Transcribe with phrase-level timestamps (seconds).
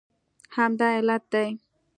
[0.55, 1.49] همدا علت دی